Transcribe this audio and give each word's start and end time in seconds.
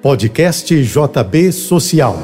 Podcast 0.00 0.72
JB 0.80 1.50
Social. 1.50 2.16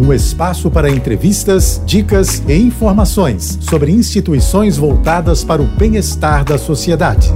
Um 0.00 0.12
espaço 0.12 0.68
para 0.68 0.90
entrevistas, 0.90 1.80
dicas 1.86 2.42
e 2.48 2.54
informações 2.54 3.56
sobre 3.62 3.92
instituições 3.92 4.76
voltadas 4.76 5.44
para 5.44 5.62
o 5.62 5.64
bem-estar 5.64 6.44
da 6.44 6.58
sociedade. 6.58 7.32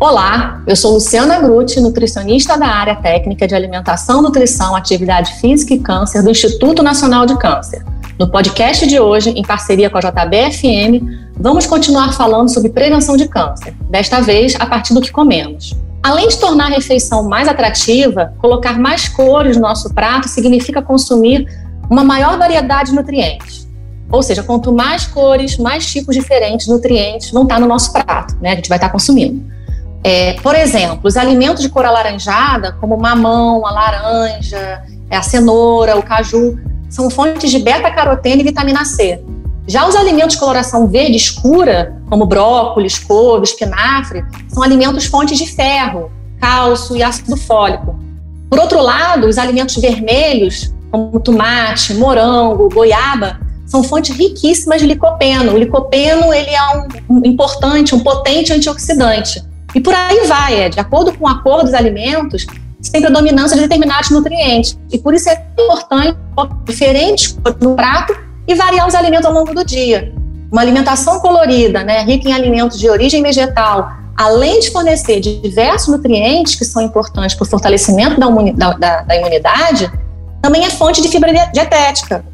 Olá, 0.00 0.62
eu 0.66 0.74
sou 0.74 0.94
Luciana 0.94 1.38
Grutti, 1.38 1.80
nutricionista 1.80 2.56
da 2.56 2.68
área 2.68 2.96
técnica 2.96 3.46
de 3.46 3.54
alimentação, 3.54 4.22
nutrição, 4.22 4.74
atividade 4.74 5.34
física 5.34 5.74
e 5.74 5.78
câncer 5.78 6.22
do 6.22 6.30
Instituto 6.30 6.82
Nacional 6.82 7.26
de 7.26 7.36
Câncer. 7.36 7.84
No 8.18 8.26
podcast 8.26 8.86
de 8.86 8.98
hoje, 8.98 9.28
em 9.28 9.42
parceria 9.42 9.90
com 9.90 9.98
a 9.98 10.00
JBFM, 10.00 11.34
vamos 11.38 11.66
continuar 11.66 12.14
falando 12.14 12.48
sobre 12.48 12.70
prevenção 12.70 13.14
de 13.14 13.28
câncer, 13.28 13.74
desta 13.90 14.22
vez 14.22 14.54
a 14.58 14.64
partir 14.64 14.94
do 14.94 15.02
que 15.02 15.12
comemos. 15.12 15.76
Além 16.02 16.26
de 16.26 16.38
tornar 16.38 16.66
a 16.66 16.74
refeição 16.76 17.28
mais 17.28 17.46
atrativa, 17.46 18.32
colocar 18.38 18.78
mais 18.78 19.06
cores 19.06 19.56
no 19.56 19.62
nosso 19.62 19.92
prato 19.92 20.28
significa 20.28 20.80
consumir 20.80 21.46
uma 21.90 22.02
maior 22.02 22.38
variedade 22.38 22.88
de 22.88 22.96
nutrientes. 22.96 23.68
Ou 24.10 24.22
seja, 24.22 24.42
quanto 24.42 24.72
mais 24.72 25.06
cores, 25.06 25.58
mais 25.58 25.84
tipos 25.84 26.14
diferentes 26.14 26.64
de 26.64 26.72
nutrientes 26.72 27.30
vão 27.30 27.42
estar 27.42 27.60
no 27.60 27.66
nosso 27.66 27.92
prato, 27.92 28.34
né? 28.40 28.52
A 28.52 28.54
gente 28.54 28.68
vai 28.70 28.78
estar 28.78 28.88
consumindo. 28.88 29.44
É, 30.02 30.34
por 30.34 30.54
exemplo, 30.54 31.00
os 31.02 31.18
alimentos 31.18 31.60
de 31.60 31.68
cor 31.68 31.84
alaranjada, 31.84 32.72
como 32.80 32.94
o 32.94 33.00
mamão, 33.00 33.66
a 33.66 33.70
laranja, 33.72 34.82
a 35.10 35.20
cenoura, 35.20 35.98
o 35.98 36.02
caju, 36.02 36.56
são 36.88 37.10
fontes 37.10 37.50
de 37.50 37.58
beta-caroteno 37.58 38.40
e 38.40 38.44
vitamina 38.44 38.84
C. 38.84 39.22
Já 39.68 39.86
os 39.88 39.96
alimentos 39.96 40.34
de 40.34 40.40
coloração 40.40 40.86
verde 40.86 41.16
escura, 41.16 42.00
como 42.08 42.26
brócolis, 42.26 42.98
couve, 42.98 43.44
espinafre, 43.44 44.24
são 44.48 44.62
alimentos 44.62 45.06
fontes 45.06 45.36
de 45.36 45.46
ferro, 45.46 46.10
cálcio 46.40 46.96
e 46.96 47.02
ácido 47.02 47.36
fólico. 47.36 47.98
Por 48.48 48.60
outro 48.60 48.80
lado, 48.80 49.26
os 49.26 49.38
alimentos 49.38 49.76
vermelhos, 49.76 50.72
como 50.90 51.18
tomate, 51.18 51.94
morango, 51.94 52.68
goiaba, 52.68 53.40
são 53.66 53.82
fontes 53.82 54.16
riquíssimas 54.16 54.80
de 54.80 54.86
licopeno. 54.86 55.52
O 55.52 55.58
licopeno 55.58 56.32
ele 56.32 56.50
é 56.50 56.62
um, 57.10 57.22
importante, 57.24 57.94
um 57.94 58.00
potente 58.00 58.52
antioxidante. 58.52 59.44
E 59.74 59.80
por 59.80 59.92
aí 59.92 60.26
vai, 60.26 60.60
é, 60.60 60.68
de 60.68 60.78
acordo 60.78 61.12
com 61.12 61.26
a 61.26 61.42
cor 61.42 61.64
dos 61.64 61.74
alimentos, 61.74 62.46
tem 62.90 63.00
predominância 63.00 63.56
de 63.56 63.62
determinados 63.62 64.10
nutrientes. 64.10 64.78
E 64.92 64.98
por 64.98 65.14
isso 65.14 65.28
é 65.28 65.46
importante 65.58 66.16
diferentes 66.64 67.36
no 67.60 67.74
prato 67.74 68.16
e 68.46 68.54
variar 68.54 68.86
os 68.86 68.94
alimentos 68.94 69.26
ao 69.26 69.32
longo 69.32 69.54
do 69.54 69.64
dia. 69.64 70.12
Uma 70.50 70.60
alimentação 70.60 71.20
colorida, 71.20 71.82
né, 71.82 72.02
rica 72.02 72.28
em 72.28 72.32
alimentos 72.32 72.78
de 72.78 72.88
origem 72.88 73.22
vegetal, 73.22 73.90
além 74.16 74.60
de 74.60 74.70
fornecer 74.70 75.20
diversos 75.20 75.88
nutrientes 75.88 76.54
que 76.54 76.64
são 76.64 76.82
importantes 76.82 77.34
para 77.36 77.44
o 77.44 77.48
fortalecimento 77.48 78.18
da, 78.18 78.72
da, 78.72 79.02
da 79.02 79.16
imunidade, 79.16 79.90
também 80.40 80.64
é 80.64 80.70
fonte 80.70 81.02
de 81.02 81.08
fibra 81.08 81.32
dietética. 81.52 82.24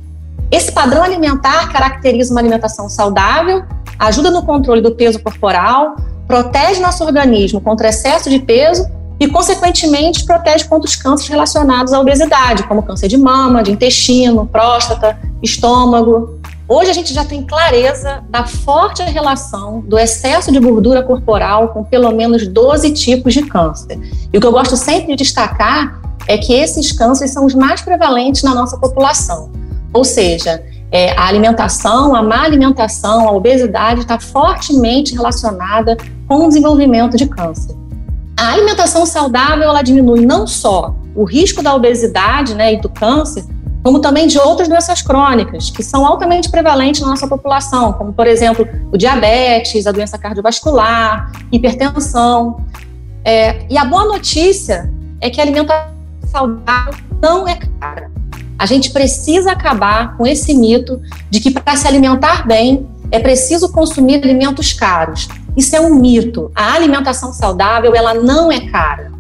Esse 0.51 0.71
padrão 0.71 1.03
alimentar 1.03 1.73
caracteriza 1.73 2.33
uma 2.33 2.41
alimentação 2.41 2.89
saudável, 2.89 3.65
ajuda 3.99 4.31
no 4.31 4.43
controle 4.43 4.83
do 4.83 4.95
peso 4.95 5.19
corporal, 5.19 5.97
protege 6.27 6.81
nosso 6.81 7.03
organismo 7.05 7.61
contra 7.61 7.89
excesso 7.89 8.29
de 8.29 8.39
peso 8.39 8.87
e, 9.23 9.29
consequentemente, 9.29 10.25
protege 10.25 10.65
contra 10.65 10.89
os 10.89 10.97
cânceres 10.97 11.31
relacionados 11.31 11.93
à 11.93 12.01
obesidade, 12.01 12.65
como 12.65 12.83
câncer 12.83 13.07
de 13.07 13.17
mama, 13.17 13.63
de 13.63 13.71
intestino, 13.71 14.47
próstata, 14.47 15.17
estômago. 15.41 16.41
Hoje 16.67 16.91
a 16.91 16.93
gente 16.93 17.15
já 17.15 17.25
tem 17.25 17.41
clareza 17.45 18.25
da 18.29 18.45
forte 18.45 19.01
relação 19.05 19.79
do 19.83 19.97
excesso 19.97 20.51
de 20.51 20.59
gordura 20.59 21.05
corporal 21.05 21.69
com 21.69 21.85
pelo 21.85 22.11
menos 22.11 22.49
12 22.49 22.91
tipos 22.95 23.33
de 23.33 23.43
câncer. 23.43 23.97
E 24.33 24.37
o 24.37 24.41
que 24.41 24.47
eu 24.47 24.51
gosto 24.51 24.77
sempre 24.77 25.07
de 25.07 25.23
destacar 25.23 26.03
é 26.27 26.37
que 26.37 26.53
esses 26.53 26.91
cânceres 26.91 27.33
são 27.33 27.47
os 27.47 27.55
mais 27.55 27.81
prevalentes 27.81 28.43
na 28.43 28.53
nossa 28.53 28.77
população. 28.77 29.53
Ou 29.93 30.03
seja, 30.03 30.65
é, 30.91 31.13
a 31.13 31.29
alimentação, 31.29 32.13
a 32.13 32.25
má 32.25 32.43
alimentação, 32.43 33.29
a 33.29 33.31
obesidade 33.31 34.01
está 34.01 34.19
fortemente 34.19 35.15
relacionada 35.15 35.97
com 36.27 36.47
o 36.47 36.49
desenvolvimento 36.49 37.17
de 37.17 37.27
câncer. 37.27 37.82
A 38.43 38.51
alimentação 38.51 39.07
saudável 39.07 39.63
ela 39.69 39.83
diminui 39.83 40.27
não 40.27 40.49
só 40.49 40.97
o 41.15 41.23
risco 41.23 41.63
da 41.63 41.73
obesidade 41.77 42.57
né, 42.57 42.75
e 42.75 42.81
do 42.81 42.89
câncer, 42.89 43.45
como 43.85 44.01
também 44.01 44.27
de 44.27 44.37
outras 44.37 44.67
doenças 44.67 45.01
crônicas, 45.01 45.71
que 45.71 45.81
são 45.81 46.05
altamente 46.05 46.51
prevalentes 46.51 47.03
na 47.03 47.07
nossa 47.07 47.29
população, 47.29 47.93
como, 47.93 48.13
por 48.13 48.27
exemplo, 48.27 48.67
o 48.91 48.99
diabetes, 48.99 49.87
a 49.87 49.93
doença 49.93 50.19
cardiovascular, 50.19 51.31
hipertensão. 51.53 52.65
É, 53.25 53.65
e 53.71 53.79
a 53.79 53.85
boa 53.85 54.07
notícia 54.07 54.93
é 55.21 55.31
que 55.31 55.41
a 55.41 55.45
alimentação 55.45 55.93
saudável 56.27 56.95
não 57.23 57.47
é 57.47 57.57
cara. 57.79 58.11
A 58.59 58.67
gente 58.67 58.91
precisa 58.91 59.53
acabar 59.53 60.17
com 60.17 60.27
esse 60.27 60.53
mito 60.53 61.01
de 61.31 61.39
que 61.39 61.53
para 61.53 61.77
se 61.77 61.87
alimentar 61.87 62.45
bem 62.45 62.89
é 63.13 63.21
preciso 63.21 63.71
consumir 63.71 64.17
alimentos 64.17 64.73
caros. 64.73 65.29
Isso 65.57 65.77
é 65.77 65.81
um 65.81 65.95
mito. 65.95 66.51
A 66.55 66.75
alimentação 66.75 67.33
saudável, 67.33 67.95
ela 67.95 68.15
não 68.15 68.51
é 68.51 68.61
cara. 68.69 69.13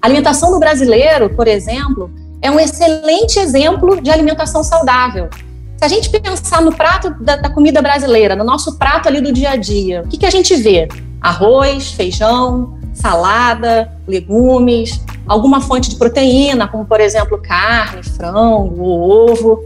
A 0.00 0.06
alimentação 0.06 0.50
do 0.50 0.58
brasileiro, 0.58 1.30
por 1.30 1.46
exemplo, 1.46 2.10
é 2.40 2.50
um 2.50 2.58
excelente 2.60 3.38
exemplo 3.38 4.00
de 4.00 4.10
alimentação 4.10 4.62
saudável. 4.62 5.28
Se 5.76 5.84
a 5.84 5.88
gente 5.88 6.08
pensar 6.08 6.62
no 6.62 6.72
prato 6.72 7.10
da, 7.20 7.36
da 7.36 7.50
comida 7.50 7.82
brasileira, 7.82 8.34
no 8.34 8.44
nosso 8.44 8.78
prato 8.78 9.08
ali 9.08 9.20
do 9.20 9.32
dia 9.32 9.50
a 9.50 9.56
dia, 9.56 10.02
o 10.02 10.08
que, 10.08 10.16
que 10.16 10.26
a 10.26 10.30
gente 10.30 10.54
vê? 10.56 10.88
Arroz, 11.20 11.92
feijão, 11.92 12.78
salada, 12.94 13.92
legumes, 14.08 15.00
alguma 15.26 15.60
fonte 15.60 15.90
de 15.90 15.96
proteína, 15.96 16.66
como 16.66 16.86
por 16.86 17.00
exemplo 17.00 17.38
carne, 17.42 18.02
frango, 18.02 18.82
ovo. 18.82 19.64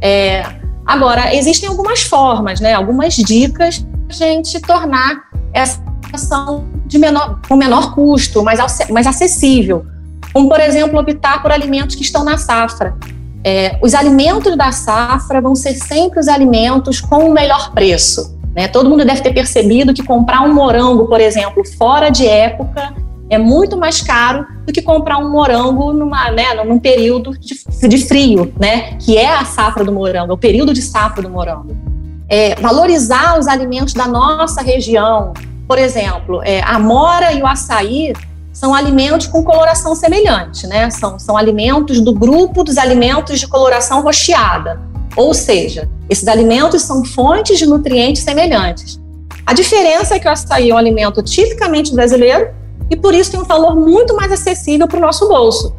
É, 0.00 0.44
agora, 0.84 1.34
existem 1.34 1.68
algumas 1.68 2.02
formas, 2.02 2.58
né, 2.60 2.74
algumas 2.74 3.14
dicas 3.14 3.78
para 3.78 4.10
a 4.10 4.18
gente 4.18 4.60
tornar 4.60 5.33
essa 5.54 5.80
ação 6.12 6.64
de 6.84 6.98
menor, 6.98 7.40
com 7.48 7.56
menor 7.56 7.94
custo, 7.94 8.42
mais, 8.42 8.58
mais 8.90 9.06
acessível. 9.06 9.86
Como, 10.32 10.48
por 10.48 10.60
exemplo, 10.60 10.98
optar 10.98 11.40
por 11.40 11.52
alimentos 11.52 11.94
que 11.94 12.02
estão 12.02 12.24
na 12.24 12.36
safra. 12.36 12.96
É, 13.44 13.78
os 13.80 13.94
alimentos 13.94 14.56
da 14.56 14.72
safra 14.72 15.40
vão 15.40 15.54
ser 15.54 15.74
sempre 15.74 16.18
os 16.18 16.28
alimentos 16.28 17.00
com 17.00 17.28
o 17.28 17.32
melhor 17.32 17.72
preço. 17.72 18.36
Né? 18.54 18.66
Todo 18.68 18.90
mundo 18.90 19.04
deve 19.04 19.20
ter 19.20 19.32
percebido 19.32 19.94
que 19.94 20.02
comprar 20.02 20.42
um 20.42 20.52
morango, 20.52 21.06
por 21.06 21.20
exemplo, 21.20 21.62
fora 21.78 22.10
de 22.10 22.26
época, 22.26 22.94
é 23.30 23.38
muito 23.38 23.76
mais 23.76 24.00
caro 24.00 24.46
do 24.66 24.72
que 24.72 24.82
comprar 24.82 25.18
um 25.18 25.30
morango 25.30 25.92
numa, 25.92 26.30
né, 26.30 26.54
num 26.64 26.78
período 26.78 27.38
de, 27.38 27.54
de 27.88 27.98
frio, 28.06 28.52
né? 28.58 28.96
que 28.98 29.16
é 29.16 29.34
a 29.34 29.44
safra 29.44 29.84
do 29.84 29.92
morango, 29.92 30.32
é 30.32 30.34
o 30.34 30.38
período 30.38 30.72
de 30.72 30.82
safra 30.82 31.22
do 31.22 31.30
morango 31.30 31.93
é, 32.28 32.54
valorizar 32.60 33.38
os 33.38 33.46
alimentos 33.46 33.94
da 33.94 34.06
nossa 34.06 34.62
região. 34.62 35.32
Por 35.66 35.78
exemplo, 35.78 36.42
é, 36.42 36.60
a 36.62 36.78
mora 36.78 37.32
e 37.32 37.42
o 37.42 37.46
açaí 37.46 38.12
são 38.52 38.74
alimentos 38.74 39.26
com 39.26 39.42
coloração 39.42 39.94
semelhante, 39.94 40.66
né? 40.66 40.88
São, 40.90 41.18
são 41.18 41.36
alimentos 41.36 42.00
do 42.00 42.14
grupo 42.14 42.62
dos 42.62 42.78
alimentos 42.78 43.40
de 43.40 43.48
coloração 43.48 44.02
rocheada. 44.02 44.80
Ou 45.16 45.34
seja, 45.34 45.88
esses 46.08 46.26
alimentos 46.28 46.82
são 46.82 47.04
fontes 47.04 47.58
de 47.58 47.66
nutrientes 47.66 48.22
semelhantes. 48.22 49.00
A 49.46 49.52
diferença 49.52 50.14
é 50.14 50.18
que 50.18 50.26
o 50.26 50.30
açaí 50.30 50.70
é 50.70 50.74
um 50.74 50.78
alimento 50.78 51.22
tipicamente 51.22 51.92
brasileiro 51.92 52.50
e 52.90 52.96
por 52.96 53.14
isso 53.14 53.30
tem 53.30 53.40
um 53.40 53.44
valor 53.44 53.74
muito 53.74 54.14
mais 54.14 54.30
acessível 54.32 54.86
para 54.86 54.98
o 54.98 55.00
nosso 55.00 55.28
bolso. 55.28 55.74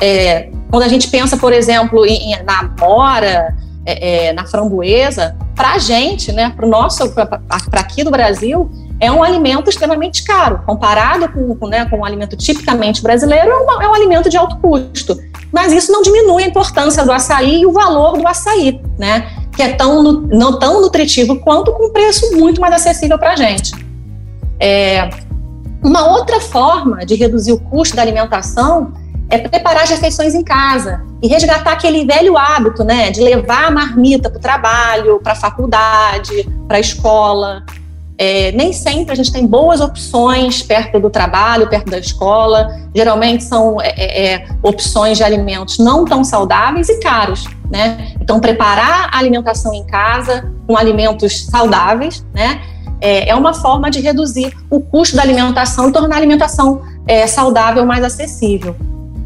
É, 0.00 0.48
quando 0.70 0.82
a 0.82 0.88
gente 0.88 1.08
pensa, 1.08 1.36
por 1.36 1.52
exemplo, 1.52 2.04
em, 2.04 2.42
na 2.42 2.74
mora, 2.78 3.54
é, 3.86 4.28
é, 4.28 4.32
na 4.32 4.46
framboesa, 4.46 5.36
para 5.54 5.72
a 5.72 5.78
gente, 5.78 6.32
né, 6.32 6.52
para 6.54 6.66
o 6.66 6.68
nosso, 6.68 7.12
para 7.12 7.80
aqui 7.80 8.02
do 8.02 8.10
Brasil, 8.10 8.70
é 9.00 9.10
um 9.10 9.22
alimento 9.22 9.70
extremamente 9.70 10.24
caro. 10.24 10.62
Comparado 10.66 11.28
com, 11.28 11.54
com, 11.56 11.68
né, 11.68 11.84
com 11.86 11.98
um 11.98 12.04
alimento 12.04 12.36
tipicamente 12.36 13.02
brasileiro, 13.02 13.48
é, 13.48 13.56
uma, 13.56 13.84
é 13.84 13.88
um 13.88 13.94
alimento 13.94 14.28
de 14.28 14.36
alto 14.36 14.56
custo. 14.58 15.18
Mas 15.52 15.72
isso 15.72 15.92
não 15.92 16.02
diminui 16.02 16.44
a 16.44 16.46
importância 16.48 17.04
do 17.04 17.12
açaí 17.12 17.60
e 17.60 17.66
o 17.66 17.72
valor 17.72 18.18
do 18.18 18.26
açaí, 18.26 18.80
né? 18.98 19.30
Que 19.54 19.62
é 19.62 19.72
tão, 19.72 20.02
não 20.02 20.58
tão 20.58 20.80
nutritivo 20.80 21.38
quanto 21.40 21.72
com 21.72 21.86
um 21.86 21.92
preço 21.92 22.36
muito 22.36 22.60
mais 22.60 22.74
acessível 22.74 23.16
para 23.18 23.32
a 23.32 23.36
gente. 23.36 23.72
É, 24.58 25.08
uma 25.82 26.08
outra 26.08 26.40
forma 26.40 27.04
de 27.04 27.14
reduzir 27.14 27.52
o 27.52 27.60
custo 27.60 27.94
da 27.94 28.02
alimentação 28.02 28.92
é 29.30 29.38
preparar 29.38 29.84
as 29.84 29.90
refeições 29.90 30.34
em 30.34 30.42
casa 30.42 31.02
e 31.22 31.28
resgatar 31.28 31.72
aquele 31.72 32.04
velho 32.04 32.36
hábito, 32.36 32.84
né, 32.84 33.10
de 33.10 33.20
levar 33.20 33.66
a 33.66 33.70
marmita 33.70 34.28
para 34.28 34.38
o 34.38 34.40
trabalho, 34.40 35.20
para 35.22 35.32
a 35.32 35.36
faculdade, 35.36 36.48
para 36.68 36.76
a 36.76 36.80
escola. 36.80 37.64
É, 38.16 38.52
nem 38.52 38.72
sempre 38.72 39.12
a 39.12 39.16
gente 39.16 39.32
tem 39.32 39.44
boas 39.44 39.80
opções 39.80 40.62
perto 40.62 41.00
do 41.00 41.10
trabalho, 41.10 41.68
perto 41.68 41.90
da 41.90 41.98
escola. 41.98 42.68
Geralmente 42.94 43.42
são 43.42 43.80
é, 43.80 43.88
é, 43.96 44.34
é 44.34 44.48
opções 44.62 45.18
de 45.18 45.24
alimentos 45.24 45.78
não 45.78 46.04
tão 46.04 46.22
saudáveis 46.22 46.88
e 46.88 47.00
caros, 47.00 47.44
né? 47.70 48.14
Então, 48.20 48.38
preparar 48.38 49.08
a 49.12 49.18
alimentação 49.18 49.74
em 49.74 49.84
casa 49.84 50.48
com 50.66 50.76
alimentos 50.76 51.46
saudáveis, 51.46 52.24
né? 52.32 52.60
é, 53.04 53.28
é 53.28 53.34
uma 53.34 53.52
forma 53.52 53.90
de 53.90 54.00
reduzir 54.00 54.56
o 54.70 54.80
custo 54.80 55.14
da 55.14 55.22
alimentação 55.22 55.90
e 55.90 55.92
tornar 55.92 56.14
a 56.14 56.18
alimentação 56.18 56.80
é, 57.06 57.26
saudável 57.26 57.84
mais 57.84 58.02
acessível. 58.02 58.74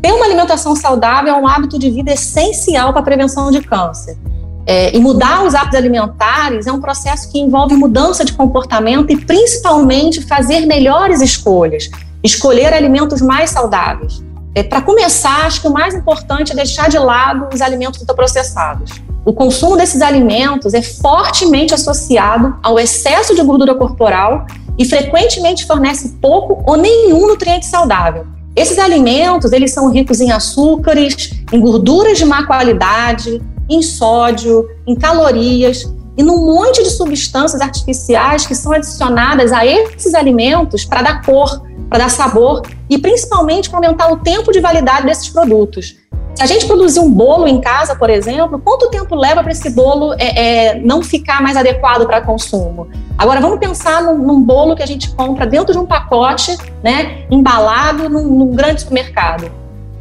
Ter 0.00 0.12
uma 0.12 0.24
alimentação 0.24 0.76
saudável 0.76 1.34
é 1.34 1.36
um 1.36 1.46
hábito 1.46 1.78
de 1.78 1.90
vida 1.90 2.12
essencial 2.12 2.92
para 2.92 3.00
a 3.00 3.04
prevenção 3.04 3.50
de 3.50 3.60
câncer. 3.60 4.16
É, 4.64 4.94
e 4.94 5.00
mudar 5.00 5.44
os 5.44 5.54
hábitos 5.54 5.76
alimentares 5.76 6.66
é 6.66 6.72
um 6.72 6.80
processo 6.80 7.32
que 7.32 7.38
envolve 7.38 7.74
mudança 7.74 8.24
de 8.24 8.32
comportamento 8.32 9.10
e 9.10 9.16
principalmente 9.16 10.20
fazer 10.22 10.66
melhores 10.66 11.20
escolhas, 11.20 11.90
escolher 12.22 12.72
alimentos 12.72 13.20
mais 13.20 13.50
saudáveis. 13.50 14.22
É, 14.54 14.62
para 14.62 14.82
começar, 14.82 15.46
acho 15.46 15.62
que 15.62 15.68
o 15.68 15.72
mais 15.72 15.94
importante 15.94 16.52
é 16.52 16.54
deixar 16.54 16.88
de 16.88 16.98
lado 16.98 17.48
os 17.52 17.60
alimentos 17.60 18.00
ultraprocessados. 18.00 19.02
O 19.24 19.32
consumo 19.32 19.76
desses 19.76 20.00
alimentos 20.00 20.74
é 20.74 20.82
fortemente 20.82 21.74
associado 21.74 22.56
ao 22.62 22.78
excesso 22.78 23.34
de 23.34 23.42
gordura 23.42 23.74
corporal 23.74 24.46
e 24.78 24.84
frequentemente 24.84 25.66
fornece 25.66 26.16
pouco 26.20 26.62
ou 26.66 26.76
nenhum 26.76 27.26
nutriente 27.26 27.66
saudável. 27.66 28.37
Esses 28.58 28.76
alimentos, 28.76 29.52
eles 29.52 29.72
são 29.72 29.88
ricos 29.88 30.20
em 30.20 30.32
açúcares, 30.32 31.30
em 31.52 31.60
gorduras 31.60 32.18
de 32.18 32.24
má 32.24 32.44
qualidade, 32.44 33.40
em 33.70 33.80
sódio, 33.80 34.68
em 34.84 34.96
calorias 34.96 35.84
e 36.16 36.24
num 36.24 36.44
monte 36.44 36.82
de 36.82 36.90
substâncias 36.90 37.62
artificiais 37.62 38.48
que 38.48 38.56
são 38.56 38.72
adicionadas 38.72 39.52
a 39.52 39.64
esses 39.64 40.12
alimentos 40.12 40.84
para 40.84 41.02
dar 41.02 41.22
cor, 41.22 41.62
para 41.88 42.00
dar 42.00 42.10
sabor 42.10 42.62
e 42.90 42.98
principalmente 42.98 43.70
para 43.70 43.78
aumentar 43.78 44.12
o 44.12 44.16
tempo 44.16 44.50
de 44.50 44.58
validade 44.58 45.06
desses 45.06 45.28
produtos. 45.28 45.94
Se 46.38 46.44
a 46.44 46.46
gente 46.46 46.66
produzir 46.66 47.00
um 47.00 47.10
bolo 47.10 47.48
em 47.48 47.60
casa, 47.60 47.96
por 47.96 48.08
exemplo, 48.08 48.60
quanto 48.60 48.88
tempo 48.90 49.16
leva 49.16 49.42
para 49.42 49.50
esse 49.50 49.70
bolo 49.70 50.14
é, 50.16 50.68
é, 50.68 50.78
não 50.78 51.02
ficar 51.02 51.42
mais 51.42 51.56
adequado 51.56 52.06
para 52.06 52.20
consumo? 52.20 52.86
Agora, 53.18 53.40
vamos 53.40 53.58
pensar 53.58 54.00
num, 54.04 54.18
num, 54.18 54.40
bolo 54.40 54.76
que 54.76 54.82
a 54.84 54.86
gente 54.86 55.10
compra 55.10 55.44
dentro 55.44 55.72
de 55.72 55.80
um 55.80 55.84
pacote, 55.84 56.56
né, 56.80 57.24
embalado 57.28 58.08
num, 58.08 58.22
num 58.22 58.54
grande 58.54 58.82
supermercado. 58.82 59.50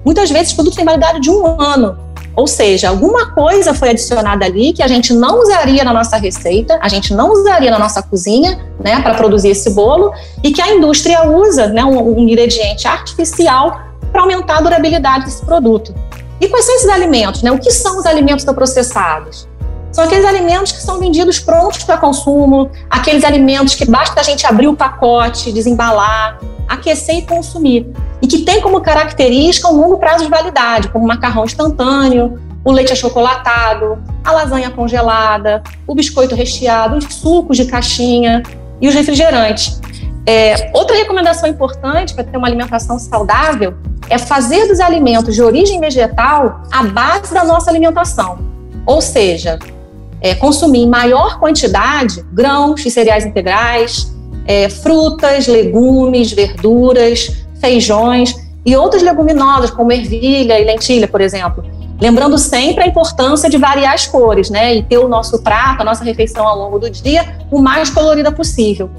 Muitas 0.06 0.30
vezes, 0.30 0.50
os 0.50 0.54
produtos 0.54 0.76
têm 0.76 0.86
validade 0.86 1.22
de 1.22 1.32
um 1.32 1.60
ano. 1.60 1.98
Ou 2.36 2.46
seja, 2.46 2.90
alguma 2.90 3.32
coisa 3.32 3.74
foi 3.74 3.90
adicionada 3.90 4.46
ali 4.46 4.74
que 4.74 4.84
a 4.84 4.88
gente 4.88 5.14
não 5.14 5.42
usaria 5.42 5.84
na 5.84 5.92
nossa 5.92 6.18
receita, 6.18 6.78
a 6.84 6.88
gente 6.88 7.16
não 7.16 7.32
usaria 7.32 7.72
na 7.72 7.80
nossa 7.80 8.04
cozinha, 8.04 8.60
né, 8.80 9.02
para 9.02 9.16
produzir 9.16 9.50
esse 9.50 9.72
bolo, 9.72 10.14
e 10.44 10.52
que 10.52 10.62
a 10.62 10.72
indústria 10.76 11.28
usa, 11.28 11.66
né, 11.66 11.84
um, 11.84 12.16
um 12.16 12.20
ingrediente 12.20 12.88
artificial 12.88 13.82
para 14.12 14.22
aumentar 14.22 14.60
a 14.60 14.62
durabilidade 14.62 15.26
desse 15.26 15.44
produto. 15.44 15.96
E 16.40 16.48
quais 16.48 16.66
são 16.66 16.76
esses 16.76 16.90
alimentos? 16.90 17.42
Né? 17.42 17.52
O 17.52 17.60
que 17.60 17.72
são 17.72 17.98
os 18.00 18.06
alimentos 18.06 18.46
processados? 18.46 19.48
São 19.92 20.04
aqueles 20.04 20.26
alimentos 20.26 20.72
que 20.72 20.82
são 20.82 21.00
vendidos 21.00 21.40
prontos 21.40 21.84
para 21.84 21.98
consumo, 21.98 22.70
aqueles 22.90 23.24
alimentos 23.24 23.74
que 23.74 23.86
basta 23.86 24.20
a 24.20 24.24
gente 24.24 24.46
abrir 24.46 24.68
o 24.68 24.76
pacote, 24.76 25.52
desembalar, 25.52 26.40
aquecer 26.68 27.16
e 27.16 27.22
consumir. 27.24 27.88
E 28.22 28.28
que 28.28 28.40
tem 28.40 28.62
como 28.62 28.80
característica 28.82 29.68
um 29.68 29.76
longo 29.76 29.98
prazo 29.98 30.24
de 30.24 30.30
validade, 30.30 30.90
como 30.90 31.08
macarrão 31.08 31.46
instantâneo, 31.46 32.40
o 32.64 32.72
leite 32.72 32.92
achocolatado, 32.92 33.98
a 34.24 34.32
lasanha 34.34 34.70
congelada, 34.70 35.64
o 35.88 35.96
biscoito 35.96 36.36
recheado, 36.36 36.98
os 36.98 37.06
sucos 37.06 37.58
de 37.58 37.66
caixinha 37.66 38.44
e 38.82 38.88
os 38.88 38.94
refrigerantes. 38.94 39.82
É, 40.26 40.70
outra 40.74 40.96
recomendação 40.96 41.50
importante 41.50 42.14
para 42.14 42.26
ter 42.26 42.38
uma 42.38 42.48
alimentação 42.48 43.00
saudável 43.00 43.74
é 44.10 44.18
fazer 44.18 44.68
dos 44.68 44.80
alimentos 44.80 45.36
de 45.36 45.42
origem 45.42 45.80
vegetal 45.80 46.64
a 46.72 46.84
base 46.84 47.34
da 47.34 47.44
nossa 47.44 47.70
alimentação. 47.70 48.40
Ou 48.86 49.02
seja, 49.02 49.60
é, 50.22 50.34
consumir 50.36 50.80
em 50.80 50.90
maior 50.90 51.40
quantidade 51.40 52.24
grãos 52.32 52.86
e 52.86 52.92
cereais 52.92 53.26
integrais, 53.26 54.14
é, 54.46 54.70
frutas, 54.70 55.48
legumes, 55.48 56.32
verduras, 56.32 57.46
feijões 57.60 58.34
e 58.66 58.76
outras 58.76 59.02
leguminosas, 59.02 59.72
como 59.72 59.92
ervilha 59.92 60.60
e 60.60 60.64
lentilha, 60.64 61.08
por 61.08 61.22
exemplo. 61.22 61.64
Lembrando 62.00 62.38
sempre 62.38 62.84
a 62.84 62.88
importância 62.88 63.50
de 63.50 63.58
variar 63.58 63.94
as 63.94 64.06
cores, 64.06 64.50
né? 64.50 64.76
E 64.76 64.84
ter 64.84 65.00
o 65.00 65.08
nosso 65.08 65.42
prato, 65.42 65.82
a 65.82 65.84
nossa 65.84 66.04
refeição 66.04 66.46
ao 66.48 66.58
longo 66.58 66.78
do 66.78 66.90
dia, 66.90 67.38
o 67.52 67.60
mais 67.60 67.90
colorida 67.90 68.32
possível. 68.32 68.90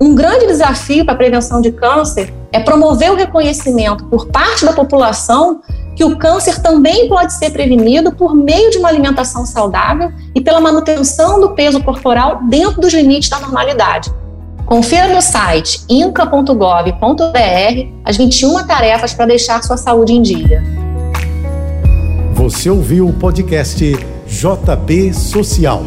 Um 0.00 0.14
grande 0.14 0.46
desafio 0.46 1.04
para 1.04 1.14
a 1.14 1.16
prevenção 1.16 1.60
de 1.60 1.70
câncer 1.70 2.32
é 2.54 2.60
promover 2.60 3.10
o 3.10 3.16
reconhecimento 3.16 4.04
por 4.04 4.26
parte 4.28 4.64
da 4.64 4.72
população 4.72 5.60
que 5.96 6.04
o 6.04 6.16
câncer 6.16 6.62
também 6.62 7.08
pode 7.08 7.32
ser 7.32 7.50
prevenido 7.50 8.12
por 8.12 8.32
meio 8.32 8.70
de 8.70 8.78
uma 8.78 8.88
alimentação 8.88 9.44
saudável 9.44 10.12
e 10.32 10.40
pela 10.40 10.60
manutenção 10.60 11.40
do 11.40 11.50
peso 11.50 11.82
corporal 11.82 12.44
dentro 12.48 12.80
dos 12.80 12.94
limites 12.94 13.28
da 13.28 13.40
normalidade. 13.40 14.12
Confira 14.64 15.12
no 15.12 15.20
site 15.20 15.84
inca.gov.br 15.90 16.94
as 18.04 18.16
21 18.16 18.64
tarefas 18.66 19.12
para 19.12 19.26
deixar 19.26 19.62
sua 19.64 19.76
saúde 19.76 20.12
em 20.12 20.22
dia. 20.22 20.62
Você 22.34 22.70
ouviu 22.70 23.08
o 23.08 23.12
podcast 23.12 23.84
JB 24.28 25.12
Social. 25.12 25.82